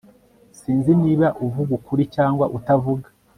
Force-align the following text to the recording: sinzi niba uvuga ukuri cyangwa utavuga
sinzi 0.59 0.91
niba 1.01 1.27
uvuga 1.45 1.71
ukuri 1.79 2.03
cyangwa 2.15 2.45
utavuga 2.57 3.07